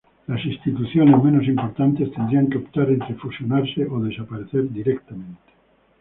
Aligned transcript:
Las 0.25 0.43
instituciones 0.43 1.23
menos 1.23 1.45
importantes 1.47 2.11
tendrían 2.13 2.49
que 2.49 2.57
optar 2.57 2.89
entre 2.89 3.13
fusionarse 3.13 3.85
o 3.85 3.99
desaparecer 3.99 4.67
directamente. 4.71 5.51